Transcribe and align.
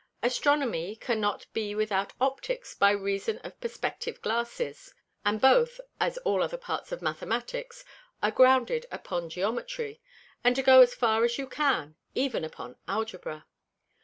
Astronomy 0.23 0.95
cannot 0.95 1.45
be 1.53 1.75
without 1.75 2.17
Opticks 2.17 2.73
by 2.73 2.89
reason 2.89 3.37
of 3.43 3.61
Perspective 3.61 4.19
Glasses; 4.23 4.95
and 5.23 5.39
both, 5.39 5.79
as 5.99 6.17
all 6.25 6.41
other 6.41 6.57
Parts 6.57 6.91
of 6.91 7.01
Mathematicks, 7.03 7.83
are 8.23 8.31
grounded 8.31 8.87
upon 8.91 9.29
Geometry, 9.29 10.01
and 10.43 10.55
to 10.55 10.63
go 10.63 10.81
as 10.81 10.95
far 10.95 11.23
as 11.23 11.37
you 11.37 11.45
can, 11.47 11.97
even 12.15 12.43
upon 12.43 12.77
Algebra. 12.87 13.45